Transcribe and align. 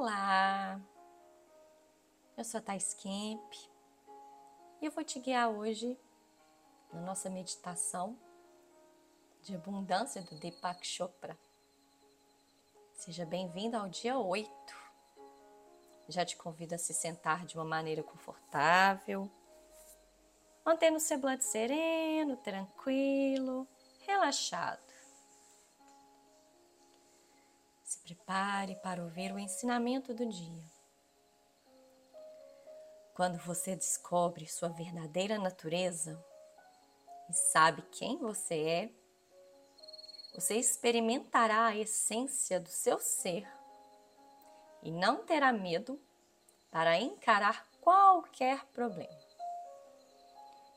Olá, 0.00 0.80
eu 2.36 2.44
sou 2.44 2.58
a 2.58 2.62
Thais 2.62 2.94
Kemp 2.94 3.52
e 4.80 4.86
eu 4.86 4.92
vou 4.92 5.02
te 5.02 5.18
guiar 5.18 5.50
hoje 5.50 5.98
na 6.92 7.00
nossa 7.00 7.28
meditação 7.28 8.16
de 9.42 9.56
abundância 9.56 10.22
do 10.22 10.36
Deepak 10.36 10.86
Chopra. 10.86 11.36
Seja 12.92 13.26
bem-vindo 13.26 13.76
ao 13.76 13.88
dia 13.88 14.16
8. 14.16 14.48
Já 16.08 16.24
te 16.24 16.36
convido 16.36 16.76
a 16.76 16.78
se 16.78 16.94
sentar 16.94 17.44
de 17.44 17.56
uma 17.56 17.64
maneira 17.64 18.04
confortável, 18.04 19.28
mantendo 20.64 20.98
o 20.98 21.00
semblante 21.00 21.44
sereno, 21.44 22.36
tranquilo, 22.36 23.66
relaxado. 24.06 24.87
Prepare 28.08 28.74
para 28.76 29.02
ouvir 29.02 29.32
o 29.32 29.38
ensinamento 29.38 30.14
do 30.14 30.26
dia. 30.26 30.64
Quando 33.12 33.36
você 33.38 33.76
descobre 33.76 34.46
sua 34.46 34.70
verdadeira 34.70 35.38
natureza 35.38 36.18
e 37.28 37.34
sabe 37.34 37.82
quem 37.92 38.16
você 38.16 38.54
é, 38.54 38.90
você 40.34 40.54
experimentará 40.54 41.66
a 41.66 41.76
essência 41.76 42.58
do 42.58 42.70
seu 42.70 42.98
ser 42.98 43.46
e 44.82 44.90
não 44.90 45.26
terá 45.26 45.52
medo 45.52 46.00
para 46.70 46.98
encarar 46.98 47.66
qualquer 47.82 48.64
problema. 48.66 49.20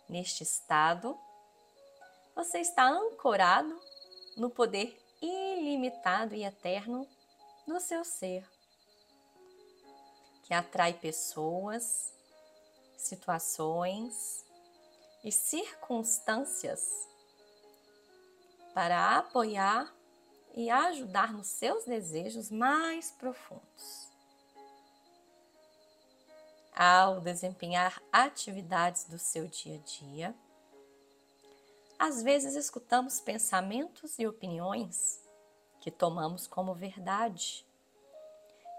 Neste 0.09 0.43
estado, 0.43 1.17
você 2.35 2.59
está 2.59 2.89
ancorado 2.89 3.79
no 4.35 4.49
poder 4.49 5.01
ilimitado 5.21 6.35
e 6.35 6.43
eterno 6.43 7.07
do 7.71 7.79
seu 7.79 8.03
ser, 8.03 8.47
que 10.43 10.53
atrai 10.53 10.93
pessoas, 10.93 12.13
situações 12.97 14.45
e 15.23 15.31
circunstâncias 15.31 17.07
para 18.73 19.17
apoiar 19.17 19.93
e 20.53 20.69
ajudar 20.69 21.33
nos 21.33 21.47
seus 21.47 21.85
desejos 21.85 22.49
mais 22.49 23.11
profundos. 23.11 24.09
Ao 26.73 27.19
desempenhar 27.21 28.01
atividades 28.11 29.05
do 29.05 29.17
seu 29.19 29.47
dia 29.47 29.75
a 29.75 29.79
dia, 29.79 30.35
às 31.99 32.23
vezes 32.23 32.55
escutamos 32.55 33.19
pensamentos 33.19 34.17
e 34.17 34.25
opiniões 34.25 35.21
que 35.81 35.91
tomamos 35.91 36.47
como 36.47 36.73
verdade, 36.73 37.65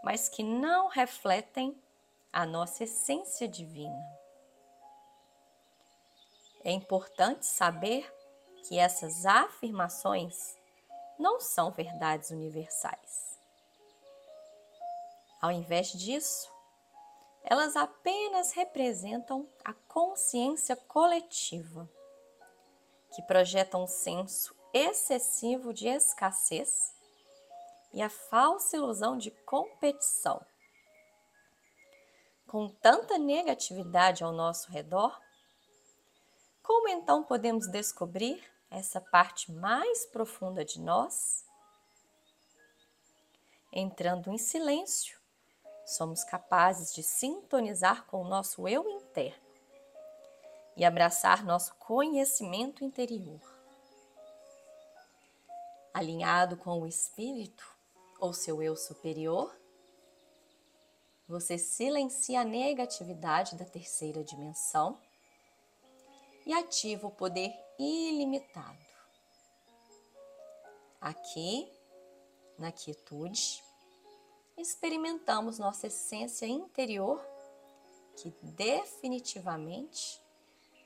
mas 0.02 0.28
que 0.28 0.42
não 0.42 0.88
refletem 0.88 1.80
a 2.32 2.44
nossa 2.46 2.84
essência 2.84 3.46
divina. 3.46 4.02
É 6.64 6.70
importante 6.70 7.44
saber 7.44 8.10
que 8.64 8.78
essas 8.78 9.26
afirmações 9.26 10.56
não 11.18 11.40
são 11.40 11.70
verdades 11.70 12.30
universais. 12.30 13.38
Ao 15.40 15.50
invés 15.50 15.92
disso, 15.92 16.50
elas 17.42 17.74
apenas 17.74 18.52
representam 18.52 19.48
a 19.64 19.72
consciência 19.72 20.76
coletiva 20.76 21.88
que 23.14 23.22
projeta 23.22 23.76
um 23.76 23.86
senso 23.86 24.54
excessivo 24.72 25.74
de 25.74 25.88
escassez 25.88 26.94
e 27.92 28.00
a 28.00 28.08
falsa 28.08 28.76
ilusão 28.76 29.18
de 29.18 29.30
competição. 29.30 30.44
Com 32.46 32.68
tanta 32.68 33.18
negatividade 33.18 34.24
ao 34.24 34.32
nosso 34.32 34.70
redor, 34.70 35.18
como 36.62 36.88
então 36.88 37.22
podemos 37.22 37.66
descobrir 37.70 38.42
essa 38.70 39.00
parte 39.00 39.50
mais 39.52 40.06
profunda 40.06 40.64
de 40.64 40.80
nós? 40.80 41.44
Entrando 43.72 44.30
em 44.30 44.38
silêncio, 44.38 45.18
somos 45.86 46.24
capazes 46.24 46.94
de 46.94 47.02
sintonizar 47.02 48.06
com 48.06 48.22
o 48.22 48.28
nosso 48.28 48.68
eu 48.68 48.88
interno 48.88 49.42
e 50.76 50.84
abraçar 50.84 51.44
nosso 51.44 51.74
conhecimento 51.76 52.84
interior. 52.84 53.40
Alinhado 55.92 56.56
com 56.56 56.80
o 56.80 56.86
espírito 56.86 57.81
ou 58.22 58.32
seu 58.32 58.62
eu 58.62 58.76
superior, 58.76 59.52
você 61.26 61.58
silencia 61.58 62.42
a 62.42 62.44
negatividade 62.44 63.56
da 63.56 63.64
terceira 63.64 64.22
dimensão 64.22 64.96
e 66.46 66.52
ativa 66.52 67.08
o 67.08 67.10
poder 67.10 67.52
ilimitado. 67.76 68.78
Aqui, 71.00 71.68
na 72.56 72.70
quietude, 72.70 73.60
experimentamos 74.56 75.58
nossa 75.58 75.88
essência 75.88 76.46
interior 76.46 77.20
que 78.14 78.30
definitivamente 78.40 80.22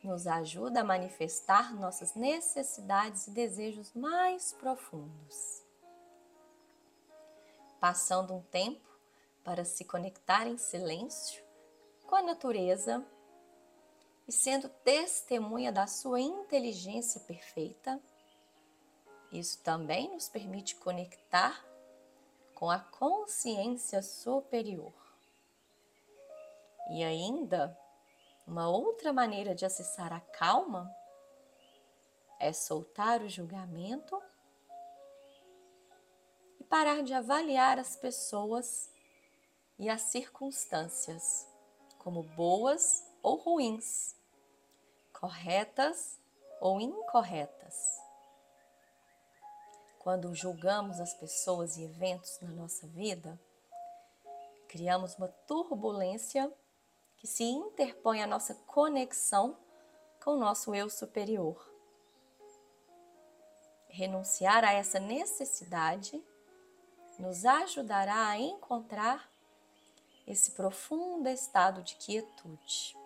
nos 0.02 0.26
ajuda 0.26 0.80
a 0.80 0.84
manifestar 0.84 1.74
nossas 1.74 2.14
necessidades 2.14 3.26
e 3.26 3.30
desejos 3.32 3.92
mais 3.92 4.54
profundos. 4.54 5.65
Passando 7.80 8.34
um 8.34 8.42
tempo 8.42 8.86
para 9.44 9.64
se 9.64 9.84
conectar 9.84 10.46
em 10.46 10.58
silêncio 10.58 11.44
com 12.06 12.16
a 12.16 12.22
natureza 12.22 13.04
e 14.26 14.32
sendo 14.32 14.68
testemunha 14.68 15.70
da 15.70 15.86
sua 15.86 16.20
inteligência 16.20 17.20
perfeita, 17.20 18.00
isso 19.30 19.62
também 19.62 20.10
nos 20.12 20.28
permite 20.28 20.76
conectar 20.76 21.64
com 22.54 22.70
a 22.70 22.78
consciência 22.78 24.02
superior. 24.02 24.94
E 26.90 27.04
ainda 27.04 27.78
uma 28.46 28.68
outra 28.68 29.12
maneira 29.12 29.54
de 29.54 29.64
acessar 29.64 30.12
a 30.12 30.20
calma 30.20 30.90
é 32.38 32.52
soltar 32.52 33.22
o 33.22 33.28
julgamento 33.28 34.20
parar 36.68 37.02
de 37.02 37.14
avaliar 37.14 37.78
as 37.78 37.96
pessoas 37.96 38.90
e 39.78 39.88
as 39.88 40.02
circunstâncias 40.02 41.46
como 41.98 42.22
boas 42.22 43.04
ou 43.22 43.36
ruins, 43.36 44.14
corretas 45.12 46.18
ou 46.60 46.80
incorretas. 46.80 48.00
Quando 49.98 50.34
julgamos 50.34 51.00
as 51.00 51.14
pessoas 51.14 51.76
e 51.76 51.82
eventos 51.82 52.38
na 52.40 52.50
nossa 52.50 52.86
vida, 52.86 53.38
criamos 54.68 55.16
uma 55.16 55.28
turbulência 55.48 56.52
que 57.16 57.26
se 57.26 57.42
interpõe 57.42 58.22
à 58.22 58.26
nossa 58.26 58.54
conexão 58.54 59.56
com 60.22 60.32
o 60.32 60.38
nosso 60.38 60.74
eu 60.74 60.88
superior. 60.88 61.68
Renunciar 63.88 64.62
a 64.62 64.72
essa 64.72 65.00
necessidade 65.00 66.22
nos 67.18 67.44
ajudará 67.44 68.28
a 68.28 68.38
encontrar 68.38 69.30
esse 70.26 70.50
profundo 70.52 71.28
estado 71.28 71.82
de 71.82 71.94
quietude. 71.96 72.96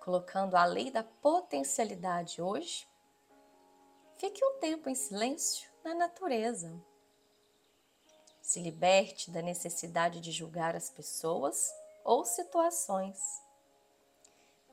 Colocando 0.00 0.56
a 0.56 0.64
lei 0.64 0.90
da 0.90 1.02
potencialidade 1.02 2.40
hoje, 2.40 2.88
fique 4.16 4.44
um 4.44 4.58
tempo 4.58 4.88
em 4.88 4.94
silêncio 4.94 5.70
na 5.84 5.94
natureza. 5.94 6.72
Se 8.40 8.60
liberte 8.60 9.30
da 9.30 9.42
necessidade 9.42 10.20
de 10.20 10.32
julgar 10.32 10.74
as 10.74 10.90
pessoas 10.90 11.72
ou 12.04 12.24
situações. 12.24 13.18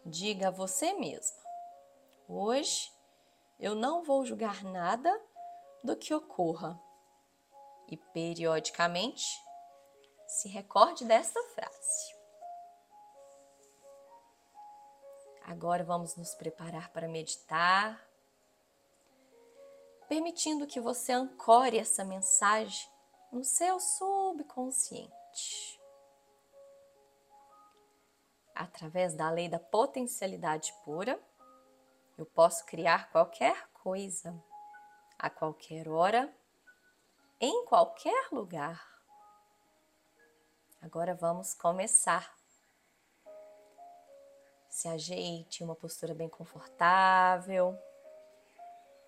Diga 0.06 0.48
a 0.48 0.52
você 0.52 0.94
mesmo: 0.94 1.38
hoje 2.28 2.92
eu 3.60 3.76
não 3.76 4.04
vou 4.04 4.26
julgar 4.26 4.64
nada 4.64 5.16
do 5.84 5.96
que 5.96 6.14
ocorra. 6.14 6.80
E 7.90 7.98
periodicamente 7.98 9.26
se 10.28 10.48
recorde 10.48 11.04
desta 11.06 11.42
frase. 11.56 12.20
Agora 15.44 15.84
vamos 15.84 16.16
nos 16.16 16.36
preparar 16.36 16.92
para 16.92 17.08
meditar, 17.08 18.00
permitindo 20.08 20.68
que 20.68 20.80
você 20.80 21.12
ancore 21.12 21.80
essa 21.80 22.06
mensagem 22.06 22.88
no 23.32 23.44
seu 23.44 23.80
subconsciente 23.80 25.20
através 28.60 29.16
da 29.16 29.30
lei 29.32 29.48
da 29.48 29.58
potencialidade 29.58 30.74
pura, 30.84 31.18
eu 32.18 32.26
posso 32.26 32.66
criar 32.66 33.10
qualquer 33.10 33.70
coisa, 33.72 34.38
a 35.18 35.30
qualquer 35.30 35.88
hora, 35.88 36.30
em 37.40 37.66
qualquer 37.66 38.28
lugar. 38.32 38.86
Agora 40.82 41.14
vamos 41.14 41.54
começar. 41.54 42.38
Se 44.70 44.88
ajeite 44.88 45.62
em 45.62 45.66
uma 45.66 45.76
postura 45.76 46.14
bem 46.14 46.30
confortável, 46.30 47.78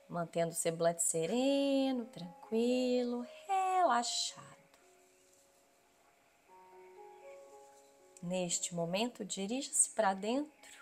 mantendo 0.09 0.51
o 0.51 0.55
semblante 0.55 1.03
sereno, 1.03 2.05
tranquilo, 2.07 3.25
relaxado. 3.47 4.51
Neste 8.21 8.75
momento, 8.75 9.25
dirija-se 9.25 9.89
para 9.91 10.13
dentro. 10.13 10.81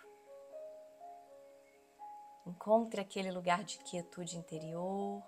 Encontre 2.45 2.99
aquele 2.99 3.31
lugar 3.31 3.63
de 3.63 3.77
quietude 3.79 4.37
interior, 4.37 5.23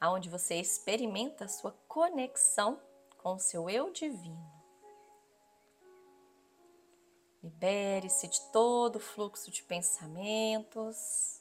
aonde 0.00 0.28
você 0.28 0.56
experimenta 0.56 1.44
a 1.44 1.48
sua 1.48 1.72
conexão 1.88 2.80
com 3.18 3.34
o 3.34 3.38
seu 3.38 3.68
eu 3.68 3.90
divino. 3.92 4.52
Libere-se 7.42 8.28
de 8.28 8.40
todo 8.52 8.96
o 8.96 9.00
fluxo 9.00 9.50
de 9.50 9.62
pensamentos. 9.62 11.40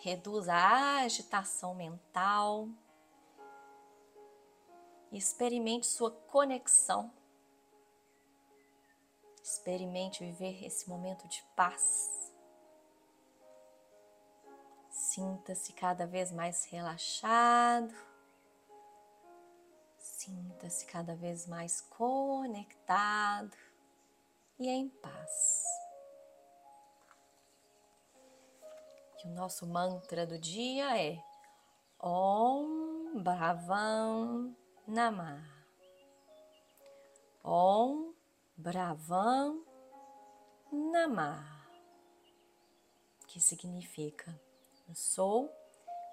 Reduza 0.00 0.52
a 0.52 1.00
agitação 1.00 1.74
mental. 1.74 2.68
E 5.10 5.16
experimente 5.16 5.86
sua 5.86 6.10
conexão 6.10 7.10
Experimente 9.48 10.22
viver 10.22 10.62
esse 10.62 10.86
momento 10.90 11.26
de 11.26 11.42
paz. 11.56 12.27
Sinta-se 15.18 15.72
cada 15.72 16.06
vez 16.06 16.30
mais 16.30 16.64
relaxado. 16.66 17.92
Sinta-se 19.98 20.86
cada 20.86 21.16
vez 21.16 21.44
mais 21.44 21.80
conectado 21.80 23.56
e 24.60 24.68
em 24.68 24.88
paz. 24.88 25.64
E 29.24 29.26
o 29.26 29.34
nosso 29.34 29.66
mantra 29.66 30.24
do 30.24 30.38
dia 30.38 30.96
é 30.96 31.20
Om 32.00 33.20
Bhavam 33.20 34.54
Namah. 34.86 35.42
Om 37.42 38.14
Bravam 38.56 39.64
Namah, 40.70 41.66
que 43.26 43.40
significa 43.40 44.47
eu 44.88 44.94
sou 44.94 45.52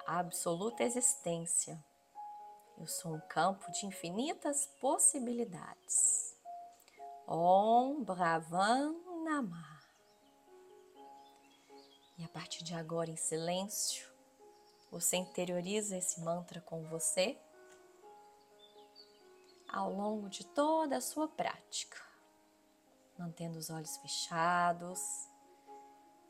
a 0.06 0.20
absoluta 0.20 0.84
existência. 0.84 1.84
Eu 2.78 2.86
sou 2.86 3.16
um 3.16 3.22
campo 3.22 3.72
de 3.72 3.86
infinitas 3.86 4.68
possibilidades. 4.82 6.36
Om 7.26 8.04
Bravam 8.04 9.24
Namah. 9.24 9.82
E 12.18 12.24
a 12.24 12.28
partir 12.28 12.64
de 12.64 12.74
agora, 12.74 13.10
em 13.10 13.16
silêncio, 13.16 14.08
você 14.92 15.18
interioriza 15.18 15.98
esse 15.98 16.22
mantra 16.22 16.62
com 16.62 16.84
você 16.84 17.38
ao 19.68 19.92
longo 19.92 20.30
de 20.30 20.46
toda 20.46 20.98
a 20.98 21.02
sua 21.02 21.28
prática 21.28 22.06
mantendo 23.18 23.58
os 23.58 23.70
olhos 23.70 23.98
fechados, 23.98 25.00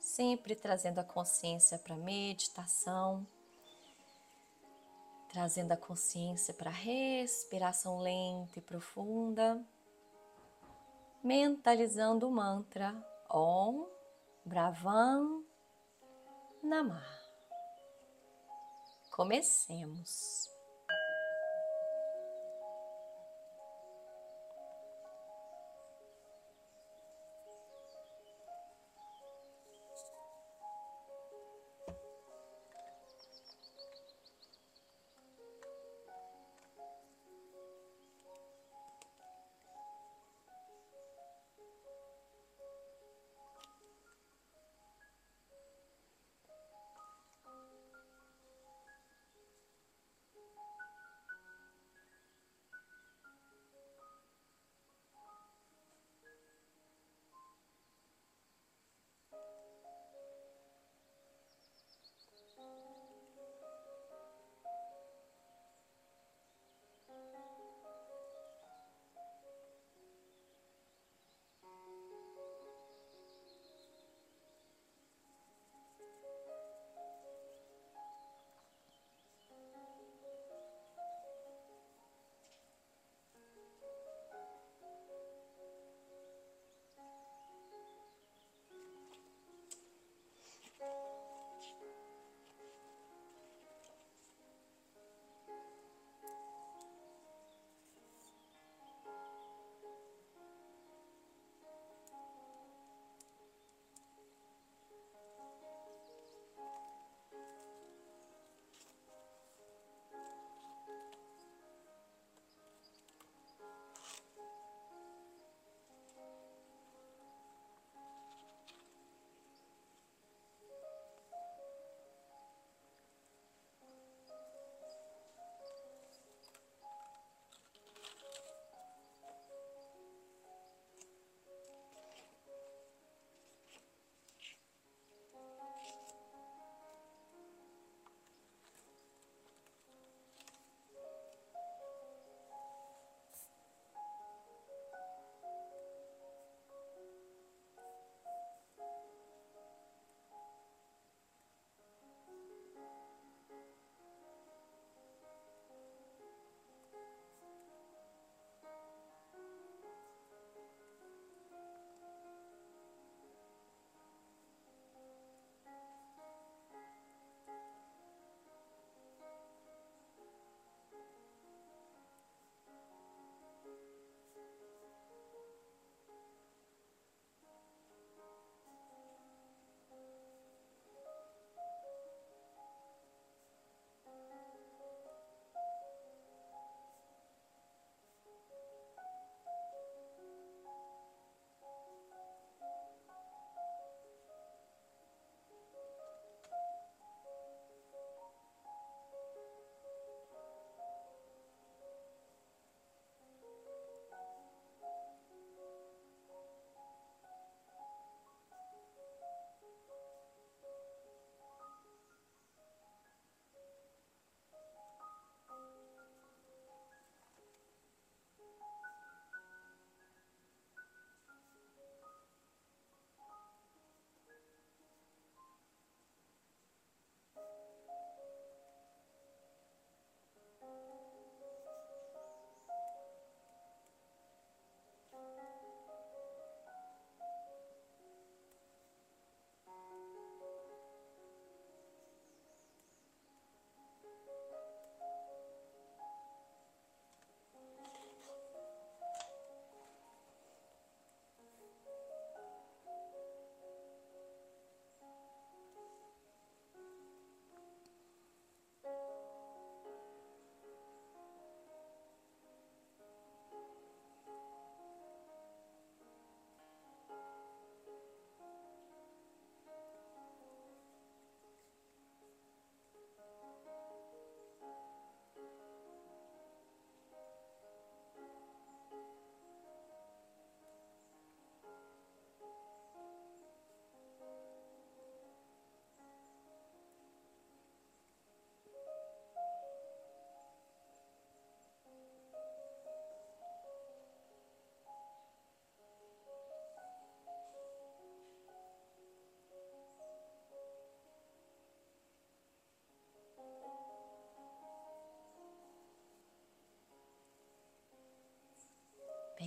sempre 0.06 0.56
trazendo 0.56 1.00
a 1.00 1.04
consciência 1.04 1.80
para 1.80 1.96
a 1.96 1.98
meditação, 1.98 3.26
trazendo 5.28 5.72
a 5.72 5.78
consciência 5.78 6.54
para 6.54 6.70
a 6.70 6.74
respiração 6.74 8.00
lenta 8.00 8.60
e 8.60 8.62
profunda, 8.62 9.66
mentalizando 11.24 12.28
o 12.28 12.32
mantra 12.32 12.96
Om 13.30 13.88
Bravam 14.46 15.44
Namah. 16.62 17.04
Comecemos. 19.10 20.55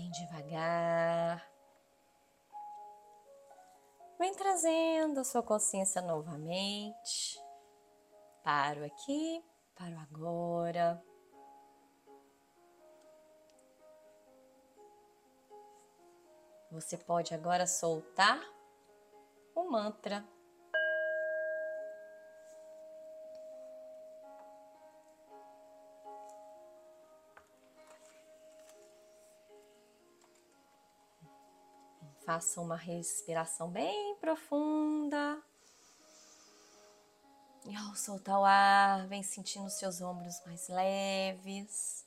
Bem 0.09 0.11
devagar. 0.11 1.47
Vem 4.19 4.35
trazendo 4.35 5.21
a 5.21 5.25
sua 5.25 5.43
consciência 5.43 6.01
novamente. 6.01 7.39
Paro 8.43 8.87
aqui, 8.87 9.45
paro 9.77 9.99
agora. 9.99 11.05
Você 16.71 16.97
pode 16.97 17.35
agora 17.35 17.67
soltar 17.67 18.41
o 19.55 19.71
mantra. 19.71 20.27
Faça 32.39 32.61
uma 32.61 32.77
respiração 32.77 33.69
bem 33.69 34.15
profunda. 34.21 35.43
E 37.67 37.75
ao 37.75 37.97
soltar 37.97 38.39
o 38.39 38.45
ar, 38.45 39.09
vem 39.09 39.25
sentindo 39.25 39.69
seus 39.69 40.01
ombros 40.01 40.41
mais 40.47 40.69
leves, 40.69 42.07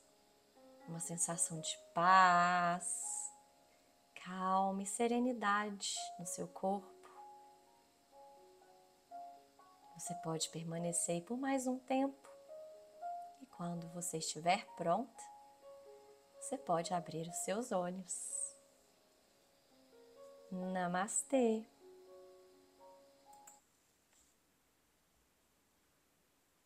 uma 0.87 1.01
sensação 1.01 1.59
de 1.59 1.77
paz, 1.93 3.29
calma 4.23 4.81
e 4.81 4.85
serenidade 4.85 5.95
no 6.17 6.25
seu 6.25 6.47
corpo. 6.47 6.87
Você 9.97 10.15
pode 10.23 10.47
permanecer 10.47 11.25
por 11.25 11.37
mais 11.37 11.67
um 11.67 11.77
tempo 11.77 12.29
e 13.41 13.45
quando 13.47 13.85
você 13.89 14.19
estiver 14.19 14.65
pronta, 14.77 15.23
você 16.39 16.57
pode 16.57 16.93
abrir 16.93 17.27
os 17.27 17.35
seus 17.39 17.73
olhos. 17.73 18.50
Namastê! 20.51 21.63